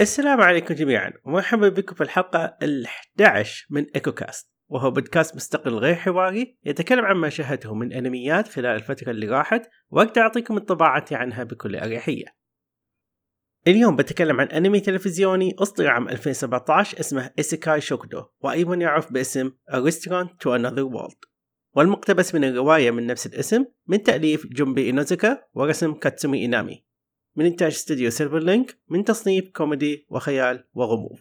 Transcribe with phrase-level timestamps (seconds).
[0.00, 1.12] السلام عليكم جميعا.
[1.24, 7.16] ومرحبا بكم في الحلقة ال11 من ايكو كاست وهو بودكاست مستقل غير حواري يتكلم عن
[7.16, 12.24] ما شاهدته من أنميات خلال الفترة اللي راحت وأقدر أعطيكم انطباعاتي عنها بكل أريحية.
[13.66, 19.76] اليوم بتكلم عن أنمي تلفزيوني اصدر عام 2017 اسمه إيسيكاي شوكدو وأيضا يعرف باسم A
[19.76, 21.30] Restaurant to Another World.
[21.76, 26.89] والمقتبس من الرواية من نفس الاسم من تأليف جومبي إينوزوكا ورسم كاتسومي إينامي.
[27.36, 31.18] من إنتاج استوديو سيلفر لينك من تصنيف كوميدي وخيال وغموض.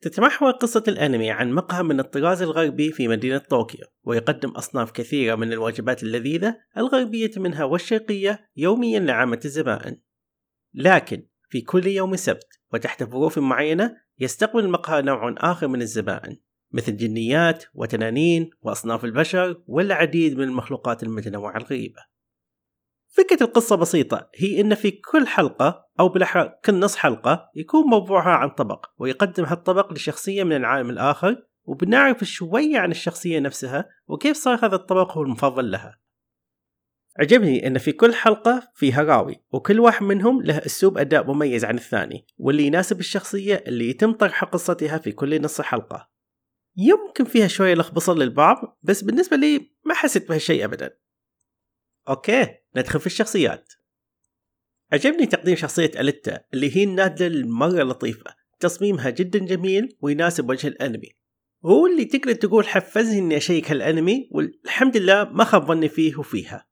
[0.00, 5.52] تتمحور قصة الأنمي عن مقهى من الطراز الغربي في مدينة طوكيو ويقدم أصناف كثيرة من
[5.52, 10.00] الوجبات اللذيذة الغربية منها والشرقية يوميا لعامة الزبائن.
[10.74, 16.36] لكن في كل يوم سبت وتحت ظروف معينة يستقبل المقهى نوع آخر من الزبائن
[16.72, 22.11] مثل جنيات وتنانين وأصناف البشر والعديد من المخلوقات المتنوعة الغريبة.
[23.12, 28.30] فكرة القصة بسيطة هي إن في كل حلقة أو بالأحرى كل نص حلقة يكون موضوعها
[28.30, 34.66] عن طبق ويقدم هالطبق لشخصية من العالم الآخر وبنعرف شوية عن الشخصية نفسها وكيف صار
[34.66, 35.98] هذا الطبق هو المفضل لها.
[37.18, 41.74] عجبني إن في كل حلقة في هراوي وكل واحد منهم له أسلوب أداء مميز عن
[41.74, 46.10] الثاني واللي يناسب الشخصية اللي يتم طرح قصتها في كل نص حلقة.
[46.76, 51.02] يمكن فيها شوية لخبصة للبعض بس بالنسبة لي ما حسيت بهالشيء ابدا.
[52.08, 53.72] okay ندخل في الشخصيات.
[54.92, 58.34] عجبني تقديم شخصية أليتا اللي هي النادلة المرة لطيفة.
[58.60, 61.08] تصميمها جدا جميل ويناسب وجه الأنمي.
[61.64, 66.66] هو اللي تقدر تقول حفزني إني أشيك هالأنمي والحمد لله ما خاب ظني فيه وفيها.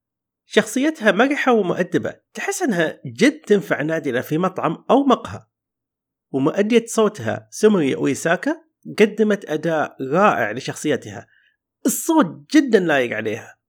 [0.47, 2.15] شخصيتها مرحة ومؤدبة.
[2.35, 5.47] تحس إنها جد تنفع نادلة في مطعم أو مقهى.
[6.31, 8.63] ومؤدية صوتها سومري أويساكا
[8.99, 11.27] قدمت أداء رائع لشخصيتها.
[11.87, 13.60] الصوت جدا لايق عليها.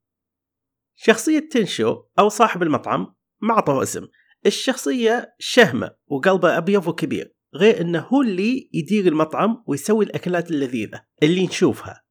[1.03, 4.07] شخصية تنشو أو صاحب المطعم ما عطوه اسم.
[4.45, 11.45] الشخصية شهمة وقلبه أبيض وكبير غير أنه هو اللي يدير المطعم ويسوي الأكلات اللذيذة اللي
[11.45, 12.03] نشوفها.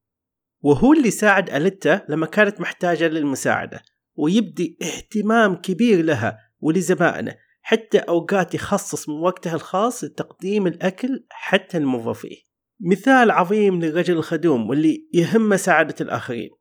[0.61, 3.83] وهو اللي ساعد أليتا لما كانت محتاجة للمساعدة
[4.15, 12.37] ويبدي اهتمام كبير لها ولزبائنه حتى أوقات يخصص من وقته الخاص لتقديم الأكل حتى الموظفين.
[12.79, 16.60] مثال عظيم للرجل الخدوم واللي يهمه سعادة الآخرين.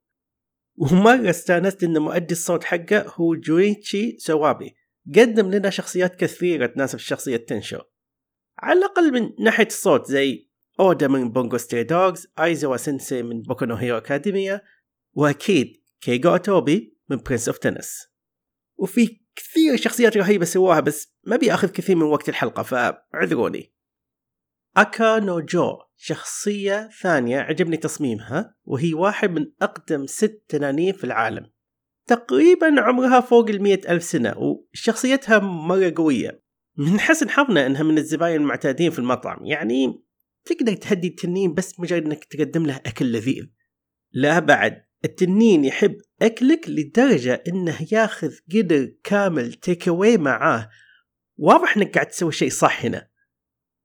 [0.81, 4.77] ومرة استأنست إن مؤدي الصوت حقه هو جويتشي سوابي.
[5.17, 7.81] قدم لنا شخصيات كثيرة تناسب شخصية تنشو.
[8.59, 13.75] على الأقل من ناحية الصوت زي أودا من Bungo Stray Dogs أيزوا سينسي من Boku
[13.75, 14.63] Hero Academia
[15.13, 18.07] وأكيد كيغو أوتوبي من Prince of Tennis
[18.77, 23.75] وفي كثير شخصيات رهيبة سواها بس ما بياخذ كثير من وقت الحلقة فاعذروني.
[24.77, 25.90] أكا نو جو.
[26.03, 31.51] شخصية ثانية عجبني تصميمها وهي واحد من أقدم ست تنانين في العالم.
[32.07, 36.43] تقريبا عمرها فوق المية ألف سنة وشخصيتها مرة قوية.
[36.77, 40.03] من حسن حظنا أنها من الزباين المعتادين في المطعم يعني
[40.45, 43.45] تقدر تهدي التنين بس مجرد أنك تقدم له أكل لذيذ.
[44.13, 50.71] لا بعد التنين يحب أكلك لدرجة أنه ياخذ قدر كامل تيك معاه.
[51.37, 53.10] واضح أنك قاعد تسوي شيء صح هنا.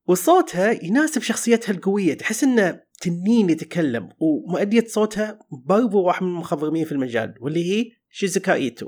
[0.08, 2.14] وصوتها يناسب شخصيتها القوية.
[2.14, 8.54] تحس إنه تنين يتكلم ومؤدية صوتها برضو واحد من المخضرمين في المجال واللي هي شيزوكا
[8.54, 8.88] إيتو.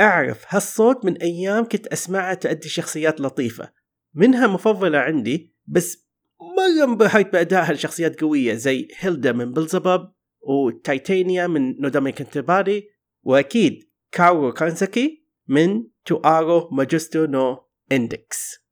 [0.00, 3.72] أعرف هالصوت من أيام كنت اسمعها تأدي شخصيات لطيفة.
[4.14, 6.04] منها مفضلة عندي بس
[6.40, 12.88] مرة انبهرت بأدائها لشخصيات قوية زي هيلدا من بلزبب وتايتانيا من نودامي كنتباري
[13.22, 17.58] وأكيد كارو كانساكي من توارو ماجوستو نو
[17.92, 18.63] إندكس.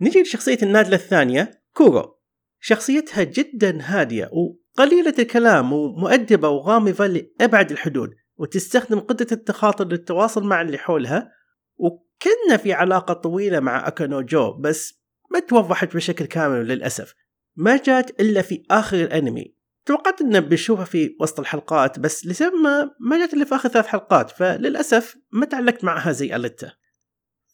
[0.00, 2.20] نجي لشخصية النادلة الثانية كورو
[2.60, 10.78] شخصيتها جدا هادية وقليلة الكلام ومؤدبة وغامضة لأبعد الحدود وتستخدم قدرة التخاطر للتواصل مع اللي
[10.78, 11.32] حولها
[11.76, 17.14] وكان في علاقة طويلة مع أكانو جو بس ما توضحت بشكل كامل للأسف.
[17.56, 19.54] ما جات إلا في آخر الأنمي.
[19.86, 23.86] توقعت إنه بنشوفها في وسط الحلقات بس لسبب ما ما جات إلا في آخر ثلاث
[23.86, 26.72] حلقات فللأسف ما تعلقت معها زي اليتا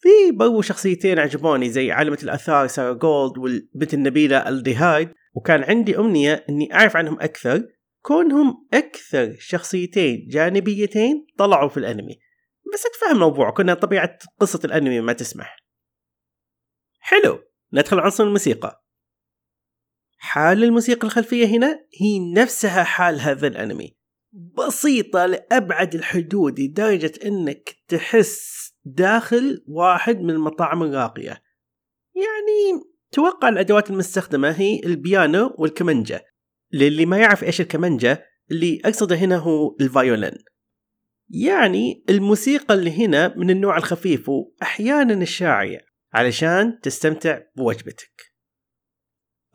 [0.01, 6.45] في برضو شخصيتين عجبوني زي عالمة الآثار سارة جولد والبنت النبيلة الديهايد وكان عندي أمنية
[6.49, 7.67] أني أعرف عنهم أكثر
[8.01, 12.19] كونهم أكثر شخصيتين جانبيتين طلعوا في الأنمي.
[12.73, 15.57] بس أتفهم الموضوع كنا طبيعة قصة الأنمي ما تسمح.
[16.99, 17.39] حلو
[17.73, 18.85] ندخل عنصر الموسيقى.
[20.17, 23.97] حال الموسيقى الخلفية هنا هي نفسها حال هذا الأنمي.
[24.31, 31.43] بسيطة لأبعد الحدود لدرجة أنك تحس داخل واحد من المطاعم الراقية.
[32.15, 36.25] يعني توقع الأدوات المستخدمة هي البيانو والكمنجة.
[36.73, 40.37] للي ما يعرف إيش الكمنجة اللي أقصده هنا هو الفايولين
[41.29, 48.21] يعني الموسيقى اللي هنا من النوع الخفيف وأحيانا الشاعية علشان تستمتع بوجبتك.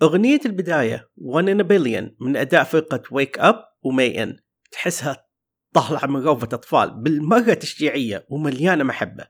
[0.03, 4.37] أغنية البداية One in a Billion من أداء فرقة Wake Up ومي إن.
[4.73, 5.26] تحسها
[5.77, 9.27] طالعة من روضة أطفال بالمرة تشجيعية ومليانة محبة.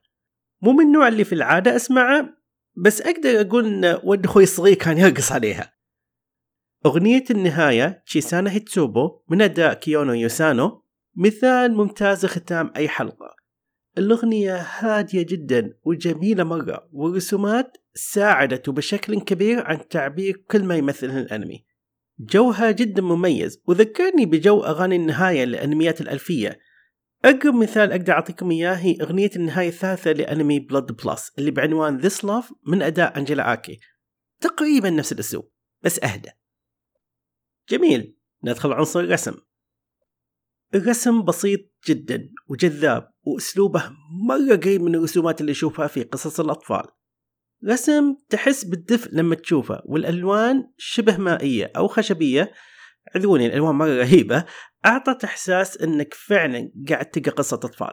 [0.62, 2.28] مو من النوع اللي في العادة أسمعه
[2.76, 5.72] بس أقدر أقول إن ود أخوي الصغير كان يرقص عليها.
[6.87, 10.82] أغنية النهاية تشيسانا هيتسوبو من أداء كيونو يوسانو.
[11.16, 13.37] مثال ممتاز لختام أي حلقة.
[13.99, 21.65] الأغنية هادية جدا وجميلة مرة والرسومات ساعدته بشكل كبير عن تعبير كل ما يمثله الأنمي.
[22.18, 23.62] جوها جدا مميز.
[23.66, 26.58] وذكرني بجو أغاني النهاية لأنميات الألفية.
[27.24, 32.14] أقرب مثال أقدر أعطيكم إياه هي أغنية النهاية الثالثة لأنمي Blood Plus اللي بعنوان This
[32.14, 33.78] Love من أداء أنجلا آكي.
[34.40, 35.50] تقريبا نفس الأسلوب
[35.82, 36.30] بس أهدى.
[37.68, 38.16] جميل.
[38.44, 39.34] ندخل عنصر الرسم.
[40.74, 43.92] الرسم بسيط جدا وجذاب وأسلوبه
[44.28, 46.84] مرة قريب من الرسومات اللي أشوفها في قصص الأطفال.
[47.66, 52.52] رسم تحس بالدفء لما تشوفه والألوان شبه مائية أو خشبية.
[53.14, 54.44] اعذروني الألوان مرة رهيبة.
[54.86, 57.92] أعطت إحساس إنك فعلا قاعد تقرأ قصة أطفال.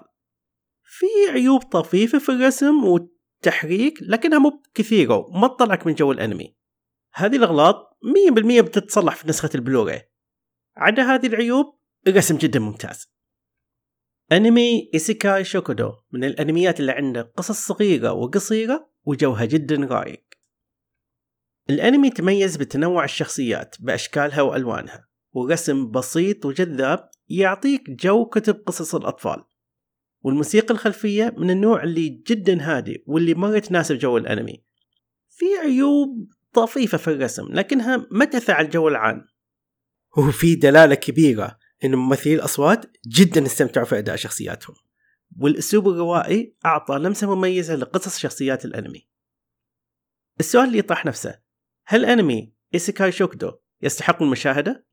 [0.83, 6.55] في عيوب طفيفة في الرسم والتحريك لكنها مو كثيرة وما تطلعك من جو الأنمي.
[7.13, 10.11] هذه الأغلاط 100% بتتصلح في نسخة البلوراي
[10.77, 13.13] عدا هذه العيوب الرسم جدا ممتاز.
[14.31, 20.23] أنمي إيسيكاي شوكودو من الأنميات اللي عنده قصص صغيرة وقصيرة وجوها جدا رايق
[21.69, 29.43] الأنمي تميز بتنوع الشخصيات بأشكالها وألوانها ورسم بسيط وجذاب يعطيك جو كتب قصص الأطفال.
[30.21, 34.63] والموسيقى الخلفية من النوع اللي جدا هادي واللي مرة تناسب جو الأنمي.
[35.29, 39.25] في عيوب طفيفة في الرسم لكنها ما تأثر على الجو العام.
[40.17, 44.75] وفي دلالة كبيرة إن ممثلي الأصوات جدا استمتعوا في أداء شخصياتهم.
[45.39, 49.07] والاسلوب الروائي اعطى لمسة مميزة لقصص شخصيات الانمي.
[50.39, 51.39] السؤال اللي يطرح نفسه
[51.85, 53.51] هل انمي ايسيكاي شوكدو
[53.81, 54.87] يستحق المشاهدة؟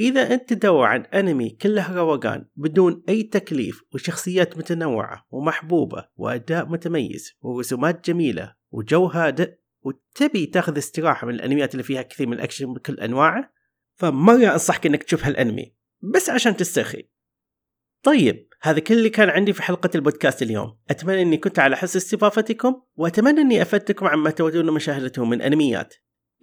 [0.00, 7.32] إذا أنت تدور عن أنمي كله روقان بدون أي تكليف وشخصيات متنوعة ومحبوبة وأداء متميز
[7.40, 13.00] ورسومات جميلة وجو هادئ وتبي تاخذ استراحة من الأنميات اللي فيها كثير من الأكشن بكل
[13.00, 13.52] أنواعه
[13.94, 15.74] فمرة أنصحك أنك تشوف هالأنمي.
[16.14, 17.08] بس عشان تسترخي.
[18.02, 20.78] طيب هذا كل اللي كان عندي في حلقة البودكاست اليوم.
[20.90, 25.94] أتمنى أني كنت على حس استضافتكم وأتمنى أني أفدتكم عما تودون مشاهدته من أنميات.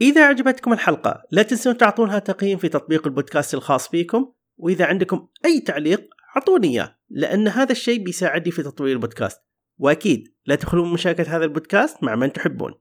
[0.01, 5.59] إذا عجبتكم الحلقة لا تنسون تعطونها تقييم في تطبيق البودكاست الخاص فيكم وإذا عندكم أي
[5.59, 9.41] تعليق أعطوني إياه لأن هذا الشيء بيساعدني في تطوير البودكاست.
[9.77, 12.73] وأكيد لا تخلون مشاركة هذا البودكاست مع من تحبون.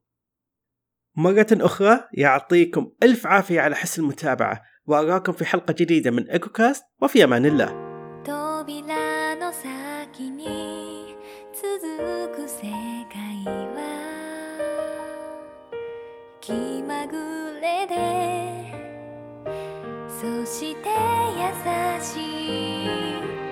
[1.17, 6.85] مرة أخرى يعطيكم ألف عافية على حسن المتابعة وأراكم في حلقة جديدة من إيكو كاست
[7.03, 7.94] وفي أمان الله.
[8.67, 11.15] 扉の先に
[11.53, 12.63] 続く世
[13.13, 13.83] 界は
[16.41, 18.73] 気まぐれで
[20.09, 20.89] そして
[21.37, 22.21] 優し
[23.41, 23.44] い。